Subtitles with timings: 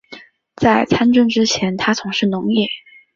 [0.55, 2.65] 在参政之前他从事农业。